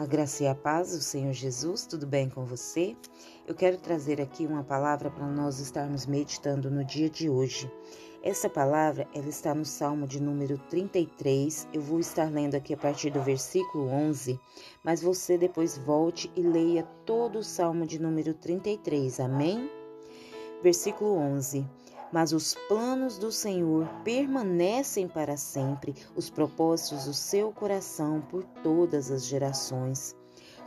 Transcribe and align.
A 0.00 0.06
graça 0.06 0.44
e 0.44 0.48
a 0.48 0.54
paz 0.54 0.92
do 0.92 1.02
Senhor 1.02 1.34
Jesus, 1.34 1.84
tudo 1.84 2.06
bem 2.06 2.26
com 2.30 2.42
você? 2.42 2.96
Eu 3.46 3.54
quero 3.54 3.76
trazer 3.76 4.18
aqui 4.18 4.46
uma 4.46 4.64
palavra 4.64 5.10
para 5.10 5.26
nós 5.26 5.58
estarmos 5.58 6.06
meditando 6.06 6.70
no 6.70 6.82
dia 6.82 7.10
de 7.10 7.28
hoje. 7.28 7.70
Essa 8.22 8.48
palavra, 8.48 9.06
ela 9.14 9.28
está 9.28 9.54
no 9.54 9.66
Salmo 9.66 10.06
de 10.06 10.18
número 10.18 10.56
33. 10.70 11.68
Eu 11.70 11.82
vou 11.82 12.00
estar 12.00 12.32
lendo 12.32 12.54
aqui 12.54 12.72
a 12.72 12.78
partir 12.78 13.10
do 13.10 13.20
versículo 13.20 13.88
11, 13.90 14.40
mas 14.82 15.02
você 15.02 15.36
depois 15.36 15.76
volte 15.76 16.32
e 16.34 16.40
leia 16.40 16.84
todo 17.04 17.40
o 17.40 17.44
Salmo 17.44 17.84
de 17.84 18.00
número 18.00 18.32
33. 18.32 19.20
Amém? 19.20 19.70
Versículo 20.62 21.14
11. 21.14 21.66
Mas 22.12 22.32
os 22.32 22.54
planos 22.68 23.18
do 23.18 23.30
Senhor 23.30 23.86
permanecem 24.04 25.06
para 25.06 25.36
sempre, 25.36 25.94
os 26.16 26.28
propósitos 26.28 27.04
do 27.04 27.14
seu 27.14 27.52
coração 27.52 28.20
por 28.20 28.42
todas 28.62 29.10
as 29.10 29.24
gerações. 29.24 30.16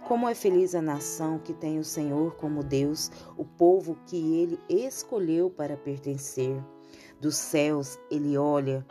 Como 0.07 0.27
é 0.27 0.35
feliz 0.35 0.75
a 0.75 0.81
nação 0.81 1.39
que 1.39 1.53
tem 1.53 1.79
o 1.79 1.83
Senhor 1.83 2.35
como 2.35 2.63
Deus, 2.63 3.09
o 3.37 3.45
povo 3.45 3.97
que 4.05 4.35
ele 4.35 4.59
escolheu 4.67 5.49
para 5.49 5.77
pertencer. 5.77 6.61
Dos 7.21 7.37
céus 7.37 7.97
ele 8.11 8.37
olha, 8.37 8.85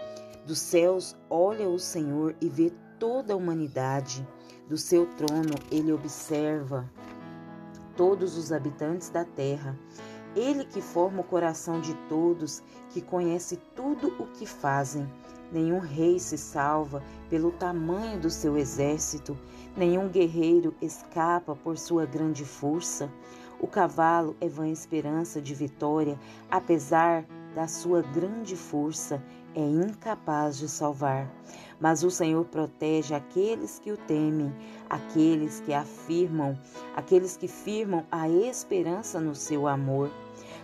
dos 0.46 0.59
céus 0.59 1.15
olha 1.29 1.69
o 1.69 1.79
Senhor 1.79 2.34
e 2.41 2.48
vê 2.48 2.73
toda 2.98 3.34
a 3.34 3.37
humanidade. 3.37 4.27
Do 4.69 4.79
seu 4.79 5.07
trono 5.16 5.55
ele 5.71 5.93
observa 5.93 6.91
todos 7.96 8.38
os 8.38 8.51
habitantes 8.51 9.10
da 9.10 9.24
terra. 9.24 9.79
Ele 10.34 10.64
que 10.64 10.80
forma 10.80 11.20
o 11.20 11.24
coração 11.24 11.80
de 11.80 11.95
todos, 12.09 12.62
que 12.90 13.00
conhece 13.00 13.56
tudo 13.77 14.14
o 14.18 14.27
que 14.27 14.46
fazem. 14.46 15.06
Nenhum 15.52 15.78
rei 15.78 16.18
se 16.18 16.38
salva 16.38 17.02
pelo 17.28 17.52
tamanho 17.52 18.18
do 18.18 18.30
seu 18.30 18.56
exército, 18.56 19.38
nenhum 19.76 20.09
guerreiro 20.09 20.74
escapa 20.80 21.54
por 21.54 21.76
sua 21.76 22.06
grande 22.06 22.45
força. 22.45 23.12
O 23.60 23.66
cavalo 23.66 24.34
é 24.40 24.48
vã 24.48 24.66
esperança 24.66 25.40
de 25.40 25.54
vitória, 25.54 26.18
apesar 26.51 27.26
da 27.54 27.68
sua 27.68 28.01
grande 28.01 28.57
força, 28.57 29.23
é 29.54 29.60
incapaz 29.60 30.58
de 30.58 30.68
salvar. 30.68 31.30
Mas 31.80 32.02
o 32.04 32.10
Senhor 32.10 32.45
protege 32.45 33.14
aqueles 33.14 33.78
que 33.78 33.90
o 33.90 33.96
temem, 33.96 34.54
aqueles 34.88 35.60
que 35.60 35.72
afirmam, 35.72 36.58
aqueles 36.95 37.36
que 37.36 37.48
firmam 37.48 38.06
a 38.10 38.28
esperança 38.28 39.20
no 39.20 39.34
seu 39.34 39.66
amor, 39.66 40.10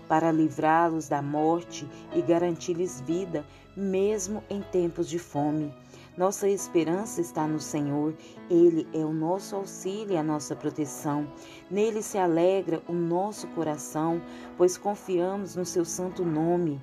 para 0.09 0.31
livrá-los 0.31 1.09
da 1.09 1.21
morte 1.21 1.89
e 2.15 2.23
garantir-lhes 2.23 3.01
vida, 3.01 3.45
mesmo 3.77 4.43
em 4.49 4.63
tempos 4.63 5.09
de 5.09 5.19
fome. 5.19 5.75
Nossa 6.17 6.49
esperança 6.49 7.21
está 7.21 7.47
no 7.47 7.61
Senhor, 7.61 8.13
Ele 8.51 8.89
é 8.93 9.05
o 9.05 9.13
nosso 9.13 9.55
auxílio 9.55 10.15
e 10.15 10.17
a 10.17 10.23
nossa 10.23 10.57
proteção. 10.57 11.31
Nele 11.71 12.03
se 12.03 12.19
alegra 12.19 12.83
o 12.89 12.93
nosso 12.93 13.47
coração, 13.49 14.21
pois 14.57 14.77
confiamos 14.77 15.55
no 15.55 15.65
Seu 15.65 15.85
santo 15.85 16.25
nome. 16.25 16.81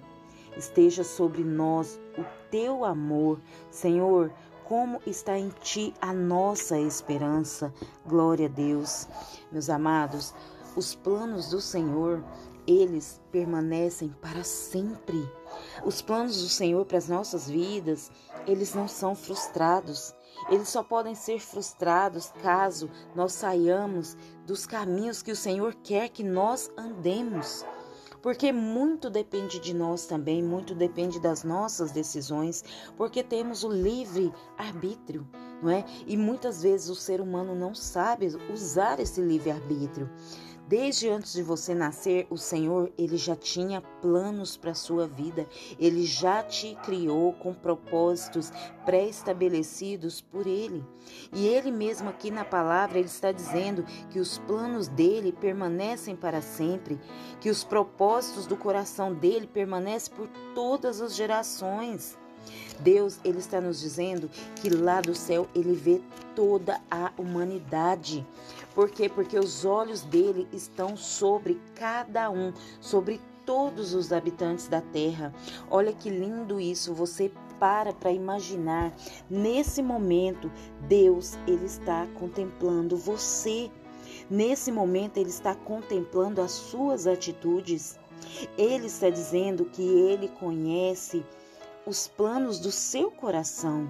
Esteja 0.58 1.04
sobre 1.04 1.44
nós 1.44 2.00
o 2.18 2.24
Teu 2.50 2.86
amor, 2.86 3.40
Senhor. 3.70 4.32
Como 4.64 5.00
está 5.06 5.38
em 5.38 5.50
Ti 5.62 5.94
a 6.02 6.14
nossa 6.14 6.80
esperança. 6.80 7.74
Glória 8.06 8.48
a 8.48 8.50
Deus. 8.50 9.08
Meus 9.52 9.70
amados, 9.70 10.34
os 10.76 10.96
planos 10.96 11.50
do 11.50 11.62
Senhor 11.62 12.24
eles 12.68 13.22
permanecem 13.32 14.10
para 14.22 14.44
sempre. 14.44 15.30
Os 15.86 16.02
planos 16.02 16.42
do 16.42 16.50
Senhor 16.50 16.86
para 16.86 16.98
as 16.98 17.08
nossas 17.08 17.48
vidas, 17.48 18.12
eles 18.48 18.74
não 18.74 18.88
são 18.88 19.16
frustrados. 19.16 20.14
Eles 20.50 20.68
só 20.70 20.84
podem 20.84 21.16
ser 21.16 21.40
frustrados 21.40 22.32
caso 22.42 22.90
nós 23.16 23.34
saiamos 23.34 24.18
dos 24.46 24.66
caminhos 24.66 25.22
que 25.22 25.32
o 25.32 25.36
Senhor 25.36 25.76
quer 25.76 26.10
que 26.10 26.24
nós 26.24 26.70
andemos. 26.78 27.64
Porque 28.26 28.52
muito 28.52 29.08
depende 29.08 29.60
de 29.60 29.72
nós 29.72 30.08
também, 30.08 30.42
muito 30.42 30.74
depende 30.74 31.20
das 31.20 31.44
nossas 31.44 31.92
decisões, 31.92 32.64
porque 32.98 33.22
temos 33.22 33.64
o 33.64 33.70
livre 33.70 34.34
arbítrio, 34.58 35.28
não 35.62 35.70
é? 35.70 35.86
E 36.08 36.18
muitas 36.18 36.64
vezes 36.64 36.90
o 36.90 36.96
ser 36.96 37.22
humano 37.22 37.54
não 37.54 37.76
sabe 37.76 38.36
usar 38.52 39.00
esse 39.00 39.22
livre 39.22 39.52
arbítrio. 39.52 40.10
Desde 40.68 41.08
antes 41.08 41.34
de 41.34 41.44
você 41.44 41.76
nascer, 41.76 42.26
o 42.28 42.38
Senhor, 42.38 42.92
ele 42.98 43.18
já 43.18 43.36
tinha 43.36 43.82
planos 44.02 44.58
para 44.58 44.74
sua 44.74 45.08
vida. 45.08 45.48
Ele 45.80 46.04
já 46.04 46.42
te 46.42 46.76
criou 46.84 47.34
com 47.34 47.54
propósitos 47.54 48.52
pré-estabelecidos 48.84 50.22
por 50.22 50.48
ele. 50.48 50.84
E 51.32 51.46
ele 51.46 51.72
mesmo 51.72 52.10
aqui 52.10 52.32
na 52.32 52.44
palavra, 52.44 52.98
ele 52.98 53.08
está 53.08 53.32
dizendo 53.32 53.86
que 54.10 54.20
os 54.20 54.40
planos 54.40 54.88
dele 54.88 55.32
permanecem 55.32 56.16
para 56.16 56.42
sempre, 56.42 57.00
que 57.40 57.50
os 57.52 57.64
propósitos 57.64 58.48
do 58.48 58.58
coração 58.58 59.14
dele 59.14 59.46
permanecem 59.46 60.16
por 60.16 60.28
todas 60.56 61.00
as 61.00 61.16
gerações. 61.16 62.18
Deus, 62.80 63.20
ele 63.24 63.40
está 63.40 63.62
nos 63.62 63.80
dizendo 63.80 64.30
que 64.62 64.70
lá 64.70 65.02
do 65.02 65.16
céu 65.16 65.48
ele 65.56 65.74
vê 65.74 66.02
toda 66.36 66.80
a 66.90 67.12
humanidade. 67.18 68.26
Por 68.74 68.90
quê? 68.90 69.08
Porque 69.08 69.40
os 69.40 69.64
olhos 69.64 70.02
dele 70.02 70.48
estão 70.52 70.98
sobre 70.98 71.60
cada 71.76 72.30
um, 72.30 72.54
sobre 72.82 73.22
todos 73.46 73.94
os 73.94 74.12
habitantes 74.12 74.68
da 74.68 74.82
terra. 74.82 75.34
Olha 75.70 75.94
que 75.94 76.10
lindo 76.10 76.60
isso, 76.60 76.94
você 76.94 77.32
para 77.60 77.94
para 77.94 78.12
imaginar. 78.12 78.94
Nesse 79.30 79.82
momento, 79.82 80.52
Deus 80.88 81.38
ele 81.48 81.66
está 81.66 82.06
contemplando 82.20 82.98
você. 82.98 83.72
Nesse 84.30 84.72
momento 84.72 85.18
ele 85.18 85.30
está 85.30 85.56
contemplando 85.56 86.42
as 86.42 86.52
suas 86.52 87.08
atitudes. 87.08 87.98
Ele 88.58 88.88
está 88.88 89.10
dizendo 89.10 89.66
que 89.66 89.82
ele 89.82 90.28
conhece 90.28 91.24
os 91.86 92.08
planos 92.08 92.60
do 92.60 92.72
seu 92.72 93.12
coração. 93.12 93.88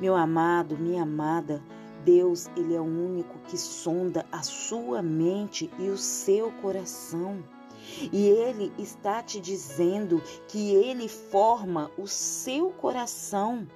Meu 0.00 0.14
amado, 0.14 0.78
minha 0.78 1.02
amada, 1.02 1.62
Deus, 2.04 2.48
ele 2.56 2.74
é 2.74 2.80
o 2.80 2.84
único 2.84 3.38
que 3.40 3.58
sonda 3.58 4.24
a 4.32 4.42
sua 4.42 5.02
mente 5.02 5.70
e 5.78 5.88
o 5.88 5.98
seu 5.98 6.50
coração. 6.62 7.44
E 8.12 8.28
ele 8.28 8.72
está 8.78 9.22
te 9.22 9.40
dizendo 9.40 10.22
que 10.48 10.74
ele 10.74 11.08
forma 11.08 11.90
o 11.98 12.06
seu 12.06 12.70
coração. 12.70 13.66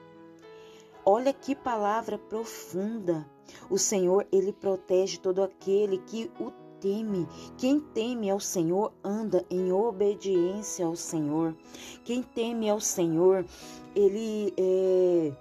Olha 1.05 1.33
que 1.33 1.55
palavra 1.55 2.17
profunda. 2.17 3.29
O 3.69 3.77
Senhor, 3.77 4.27
ele 4.33 4.53
protege 4.53 5.19
todo 5.19 5.43
aquele 5.43 5.99
que 5.99 6.31
o 6.41 6.51
teme. 6.85 7.27
Quem 7.57 7.81
teme 7.81 8.29
ao 8.29 8.39
Senhor 8.39 8.93
anda 9.03 9.43
em 9.49 9.73
obediência 9.73 10.85
ao 10.85 10.95
Senhor. 10.95 11.57
Quem 12.05 12.23
teme 12.23 12.69
ao 12.69 12.79
Senhor, 12.79 13.47
ele 13.97 14.53
é, 14.59 15.33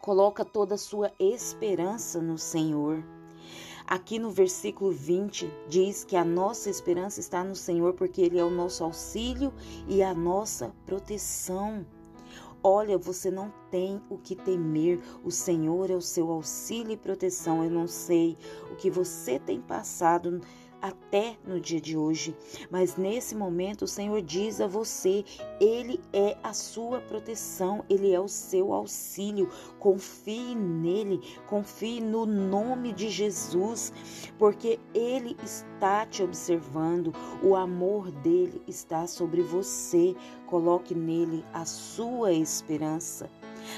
coloca 0.00 0.44
toda 0.44 0.76
a 0.76 0.78
sua 0.78 1.10
esperança 1.18 2.22
no 2.22 2.38
Senhor. 2.38 3.02
Aqui 3.84 4.20
no 4.20 4.30
versículo 4.30 4.92
20 4.92 5.52
diz 5.68 6.04
que 6.04 6.14
a 6.14 6.24
nossa 6.24 6.70
esperança 6.70 7.18
está 7.18 7.42
no 7.42 7.56
Senhor, 7.56 7.94
porque 7.94 8.22
Ele 8.22 8.38
é 8.38 8.44
o 8.44 8.48
nosso 8.48 8.84
auxílio 8.84 9.52
e 9.88 10.00
a 10.00 10.14
nossa 10.14 10.72
proteção. 10.86 11.84
Olha, 12.64 12.96
você 12.96 13.28
não 13.28 13.52
tem 13.72 14.00
o 14.08 14.16
que 14.16 14.36
temer, 14.36 15.00
o 15.24 15.32
Senhor 15.32 15.90
é 15.90 15.96
o 15.96 16.00
seu 16.00 16.30
auxílio 16.30 16.92
e 16.92 16.96
proteção. 16.96 17.64
Eu 17.64 17.70
não 17.70 17.88
sei 17.88 18.38
o 18.70 18.76
que 18.76 18.88
você 18.88 19.38
tem 19.38 19.60
passado 19.60 20.40
até 20.82 21.36
no 21.46 21.60
dia 21.60 21.80
de 21.80 21.96
hoje. 21.96 22.36
Mas 22.68 22.96
nesse 22.96 23.36
momento 23.36 23.82
o 23.82 23.88
Senhor 23.88 24.20
diz 24.20 24.60
a 24.60 24.66
você: 24.66 25.24
Ele 25.60 26.00
é 26.12 26.36
a 26.42 26.52
sua 26.52 27.00
proteção, 27.00 27.84
Ele 27.88 28.12
é 28.12 28.20
o 28.20 28.26
seu 28.26 28.74
auxílio. 28.74 29.48
Confie 29.78 30.56
nele, 30.56 31.20
confie 31.46 32.00
no 32.00 32.26
nome 32.26 32.92
de 32.92 33.08
Jesus, 33.08 33.92
porque 34.36 34.80
Ele 34.92 35.36
está 35.44 36.04
te 36.04 36.22
observando, 36.22 37.14
o 37.42 37.54
amor 37.54 38.10
dele 38.10 38.60
está 38.66 39.06
sobre 39.06 39.40
você. 39.42 40.16
Coloque 40.46 40.94
nele 40.94 41.44
a 41.54 41.64
sua 41.64 42.32
esperança. 42.32 43.30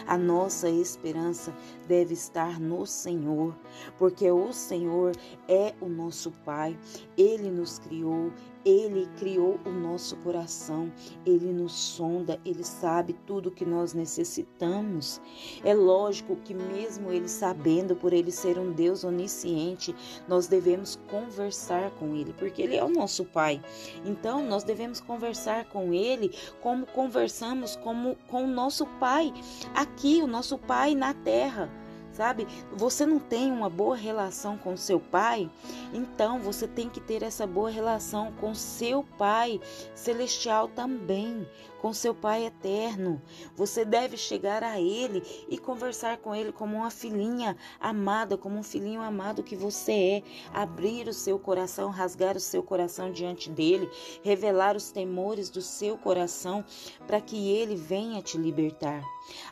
A 0.06 0.16
nossa 0.16 0.68
esperança 0.68 1.54
deve 1.86 2.14
estar 2.14 2.60
no 2.60 2.86
Senhor, 2.86 3.54
porque 3.98 4.30
o 4.30 4.52
Senhor 4.52 5.12
é 5.48 5.74
o 5.80 5.88
nosso 5.88 6.30
Pai, 6.44 6.78
ele 7.16 7.50
nos 7.50 7.78
criou, 7.78 8.32
ele 8.64 9.06
criou 9.18 9.60
o 9.64 9.70
nosso 9.70 10.16
coração, 10.16 10.90
ele 11.26 11.52
nos 11.52 11.72
sonda, 11.72 12.40
ele 12.44 12.64
sabe 12.64 13.14
tudo 13.26 13.50
que 13.50 13.64
nós 13.64 13.92
necessitamos. 13.92 15.20
É 15.62 15.74
lógico 15.74 16.36
que, 16.36 16.54
mesmo 16.54 17.12
ele 17.12 17.28
sabendo, 17.28 17.94
por 17.94 18.12
ele 18.12 18.30
ser 18.30 18.58
um 18.58 18.72
Deus 18.72 19.04
onisciente, 19.04 19.94
nós 20.26 20.46
devemos 20.46 20.98
conversar 21.10 21.90
com 21.92 22.14
ele, 22.14 22.32
porque 22.38 22.62
ele 22.62 22.76
é 22.76 22.82
o 22.84 22.88
nosso 22.88 23.24
Pai. 23.24 23.62
Então, 24.04 24.46
nós 24.46 24.64
devemos 24.64 25.00
conversar 25.00 25.66
com 25.66 25.92
ele 25.92 26.32
como 26.62 26.86
conversamos 26.86 27.76
como, 27.76 28.16
com 28.28 28.44
o 28.44 28.48
nosso 28.48 28.86
Pai 28.98 29.32
aqui, 29.74 30.22
o 30.22 30.26
nosso 30.26 30.56
Pai 30.56 30.94
na 30.94 31.12
terra 31.12 31.68
sabe? 32.14 32.46
Você 32.72 33.04
não 33.04 33.18
tem 33.18 33.50
uma 33.50 33.68
boa 33.68 33.96
relação 33.96 34.56
com 34.56 34.76
seu 34.76 34.98
pai, 35.00 35.50
então 35.92 36.38
você 36.38 36.66
tem 36.66 36.88
que 36.88 37.00
ter 37.00 37.22
essa 37.22 37.46
boa 37.46 37.70
relação 37.70 38.32
com 38.40 38.54
seu 38.54 39.04
pai 39.18 39.60
celestial 39.94 40.68
também, 40.68 41.46
com 41.80 41.92
seu 41.92 42.14
pai 42.14 42.46
eterno. 42.46 43.20
Você 43.56 43.84
deve 43.84 44.16
chegar 44.16 44.62
a 44.62 44.80
ele 44.80 45.22
e 45.48 45.58
conversar 45.58 46.18
com 46.18 46.34
ele 46.34 46.52
como 46.52 46.76
uma 46.76 46.90
filhinha 46.90 47.56
amada, 47.80 48.38
como 48.38 48.58
um 48.58 48.62
filhinho 48.62 49.02
amado 49.02 49.42
que 49.42 49.56
você 49.56 49.92
é, 49.92 50.22
abrir 50.52 51.08
o 51.08 51.12
seu 51.12 51.38
coração, 51.38 51.90
rasgar 51.90 52.36
o 52.36 52.40
seu 52.40 52.62
coração 52.62 53.12
diante 53.12 53.50
dele, 53.50 53.90
revelar 54.22 54.76
os 54.76 54.90
temores 54.90 55.50
do 55.50 55.60
seu 55.60 55.98
coração 55.98 56.64
para 57.06 57.20
que 57.20 57.50
ele 57.50 57.76
venha 57.76 58.22
te 58.22 58.38
libertar. 58.38 59.02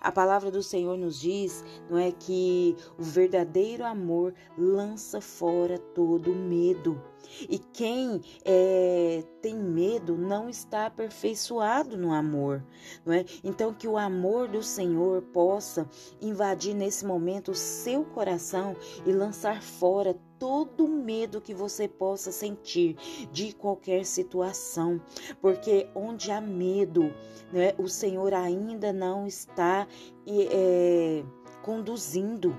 A 0.01 0.13
palavra 0.13 0.51
do 0.51 0.63
Senhor 0.63 0.97
nos 0.99 1.21
diz, 1.21 1.65
não 1.89 1.99
é 1.99 2.13
que 2.13 2.52
o 2.99 3.03
verdadeiro 3.03 3.85
amor 3.85 4.35
lança 4.57 5.21
fora 5.21 5.79
todo 5.79 6.35
medo. 6.35 7.01
E 7.49 7.59
quem 7.59 8.21
é, 8.45 9.23
tem 9.41 9.55
medo 9.55 10.17
não 10.17 10.49
está 10.49 10.87
aperfeiçoado 10.87 11.97
no 11.97 12.13
amor, 12.13 12.65
não 13.05 13.13
é? 13.13 13.25
Então 13.43 13.73
que 13.73 13.89
o 13.89 13.97
amor 13.97 14.49
do 14.49 14.63
Senhor 14.63 15.23
possa 15.23 15.89
invadir 16.21 16.75
nesse 16.75 17.07
momento 17.07 17.53
o 17.53 17.55
seu 17.55 18.05
coração 18.05 18.77
e 19.07 19.13
lançar 19.13 19.63
fora 19.63 20.17
todo 20.39 20.89
medo 20.89 21.41
que 21.41 21.55
você 21.55 21.87
possa 21.87 22.33
sentir 22.33 22.97
de 23.31 23.53
qualquer 23.53 24.05
situação, 24.05 25.01
porque 25.41 25.89
onde 25.95 26.33
há 26.33 26.41
medo, 26.41 27.15
né, 27.53 27.73
o 27.79 27.87
Senhor 27.87 28.35
ainda 28.35 28.93
não 28.93 29.25
está 29.25 29.87
é, 30.27 31.23
conduzindo. 31.63 32.57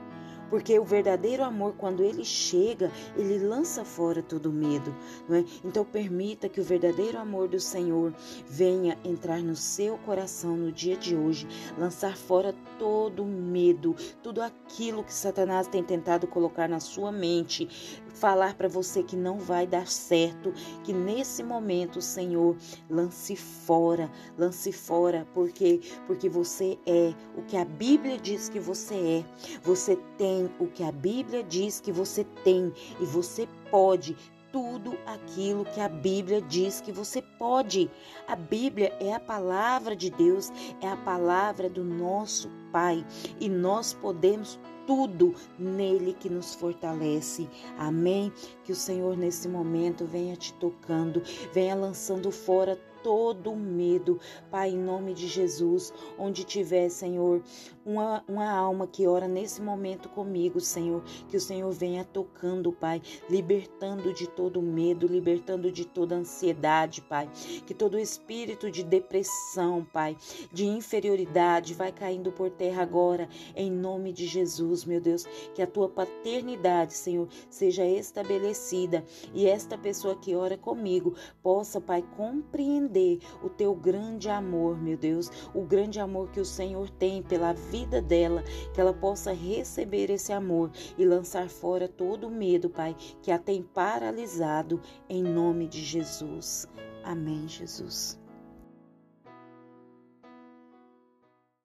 Porque 0.53 0.77
o 0.77 0.83
verdadeiro 0.85 1.43
amor, 1.43 1.73
quando 1.79 2.03
ele 2.03 2.23
chega, 2.23 2.91
ele 3.17 3.39
lança 3.39 3.83
fora 3.83 4.21
todo 4.21 4.53
medo, 4.53 4.95
não 5.27 5.37
é? 5.37 5.45
Então 5.65 5.83
permita 5.83 6.47
que 6.47 6.61
o 6.61 6.63
verdadeiro 6.63 7.17
amor 7.17 7.47
do 7.47 7.59
Senhor 7.59 8.13
venha 8.45 8.95
entrar 9.03 9.39
no 9.39 9.55
seu 9.55 9.97
coração 9.97 10.55
no 10.55 10.71
dia 10.71 10.95
de 10.95 11.15
hoje, 11.15 11.47
lançar 11.75 12.15
fora 12.15 12.53
todo 12.77 13.25
medo, 13.25 13.95
tudo 14.21 14.43
aquilo 14.43 15.03
que 15.03 15.11
Satanás 15.11 15.67
tem 15.67 15.83
tentado 15.83 16.27
colocar 16.27 16.69
na 16.69 16.79
sua 16.79 17.11
mente, 17.11 17.67
falar 18.13 18.53
para 18.53 18.67
você 18.67 19.01
que 19.01 19.15
não 19.15 19.39
vai 19.39 19.65
dar 19.65 19.87
certo, 19.87 20.53
que 20.83 20.93
nesse 20.93 21.41
momento, 21.41 21.99
Senhor, 21.99 22.55
lance 22.87 23.35
fora, 23.35 24.11
lance 24.37 24.71
fora, 24.71 25.27
porque 25.33 25.81
porque 26.05 26.29
você 26.29 26.77
é 26.85 27.11
o 27.35 27.41
que 27.41 27.57
a 27.57 27.65
Bíblia 27.65 28.19
diz 28.19 28.49
que 28.49 28.59
você 28.59 28.93
é. 28.93 29.59
Você 29.63 29.97
tem 30.43 30.51
o 30.59 30.67
que 30.69 30.83
a 30.83 30.91
Bíblia 30.91 31.43
diz 31.43 31.79
que 31.79 31.91
você 31.91 32.23
tem 32.43 32.73
e 32.99 33.05
você 33.05 33.47
pode 33.69 34.15
tudo 34.51 34.95
aquilo 35.07 35.65
que 35.65 35.81
a 35.81 35.89
Bíblia 35.89 36.39
diz 36.41 36.79
que 36.79 36.91
você 36.91 37.21
pode. 37.21 37.89
A 38.27 38.35
Bíblia 38.35 38.95
é 38.99 39.13
a 39.13 39.19
palavra 39.19 39.95
de 39.95 40.11
Deus, 40.11 40.51
é 40.79 40.87
a 40.87 40.97
palavra 40.97 41.69
do 41.69 41.83
nosso 41.83 42.49
Pai 42.71 43.05
e 43.39 43.49
nós 43.49 43.93
podemos 43.93 44.59
tudo 44.85 45.33
nele 45.57 46.13
que 46.13 46.29
nos 46.29 46.53
fortalece. 46.53 47.49
Amém? 47.77 48.31
Que 48.63 48.71
o 48.71 48.75
Senhor 48.75 49.17
nesse 49.17 49.47
momento 49.47 50.05
venha 50.05 50.35
te 50.35 50.53
tocando, 50.55 51.21
venha 51.51 51.73
lançando 51.73 52.31
fora 52.31 52.79
todo 53.03 53.53
medo, 53.55 54.19
Pai, 54.49 54.69
em 54.69 54.77
nome 54.77 55.13
de 55.13 55.27
Jesus, 55.27 55.93
onde 56.17 56.43
tiver, 56.43 56.89
Senhor, 56.89 57.43
uma, 57.85 58.23
uma 58.27 58.49
alma 58.49 58.87
que 58.87 59.05
ora 59.05 59.27
nesse 59.27 59.61
momento 59.61 60.07
comigo, 60.09 60.59
Senhor, 60.61 61.03
que 61.27 61.35
o 61.35 61.41
Senhor 61.41 61.69
venha 61.71 62.05
tocando, 62.05 62.71
Pai, 62.71 63.01
libertando 63.29 64.13
de 64.13 64.27
todo 64.27 64.61
medo, 64.61 65.05
libertando 65.05 65.71
de 65.71 65.85
toda 65.85 66.15
ansiedade, 66.15 67.01
Pai, 67.01 67.29
que 67.67 67.73
todo 67.73 67.99
espírito 67.99 68.71
de 68.71 68.83
depressão, 68.83 69.85
Pai, 69.91 70.15
de 70.51 70.65
inferioridade 70.65 71.73
vai 71.73 71.91
caindo 71.91 72.31
por 72.31 72.49
terra 72.49 72.81
agora, 72.81 73.27
em 73.55 73.69
nome 73.69 74.13
de 74.13 74.25
Jesus, 74.25 74.85
meu 74.85 75.01
Deus, 75.01 75.25
que 75.53 75.61
a 75.61 75.67
tua 75.67 75.89
paternidade, 75.89 76.93
Senhor, 76.93 77.27
seja 77.49 77.85
estabelecida 77.85 79.03
e 79.33 79.45
esta 79.45 79.77
pessoa 79.77 80.15
que 80.15 80.35
ora 80.35 80.57
comigo 80.57 81.15
possa, 81.41 81.81
Pai, 81.81 82.03
compreender 82.15 82.92
entender 82.93 83.19
o 83.41 83.49
teu 83.49 83.75
grande 83.75 84.29
amor, 84.29 84.79
meu 84.79 84.95
Deus, 84.95 85.31
o 85.53 85.63
grande 85.63 85.99
amor 85.99 86.29
que 86.29 86.39
o 86.39 86.45
Senhor 86.45 86.89
tem 86.91 87.21
pela 87.23 87.53
vida 87.53 88.01
dela, 88.01 88.43
que 88.73 88.79
ela 88.79 88.93
possa 88.93 89.33
receber 89.33 90.09
esse 90.11 90.31
amor 90.31 90.71
e 90.97 91.05
lançar 91.05 91.49
fora 91.49 91.87
todo 91.87 92.27
o 92.27 92.31
medo, 92.31 92.69
Pai, 92.69 92.95
que 93.21 93.31
a 93.31 93.39
tem 93.39 93.63
paralisado, 93.63 94.79
em 95.09 95.23
nome 95.23 95.67
de 95.67 95.81
Jesus. 95.81 96.67
Amém, 97.03 97.47
Jesus. 97.47 98.22